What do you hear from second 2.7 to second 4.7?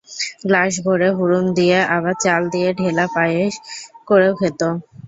ঢেলা পায়েস করেও খেত।